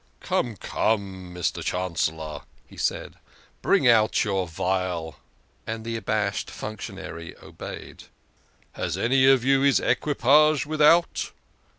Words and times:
"Come, 0.31 0.55
come, 0.57 1.31
Mr. 1.31 1.63
Chancellor," 1.63 2.41
he 2.65 2.75
said," 2.75 3.17
bring 3.61 3.87
out 3.87 4.23
your 4.23 4.47
phial." 4.47 5.17
And 5.67 5.85
the 5.85 5.95
abashed 5.95 6.49
functionary 6.49 7.35
obeyed. 7.37 8.05
"Has 8.71 8.97
any 8.97 9.27
of 9.27 9.43
you 9.45 9.61
his 9.61 9.79
equipage 9.79 10.65
without?" 10.65 11.29